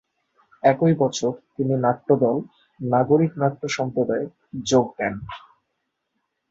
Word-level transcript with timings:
একই 0.63 0.93
বছর, 0.93 1.31
তিনি 1.55 1.73
নাট্যদল 1.77 2.37
"নাগরিক 2.79 3.31
নাট্য 3.37 3.61
সম্প্রদায়ে" 3.77 4.25
যোগ 4.63 4.85
দেন। 4.97 5.13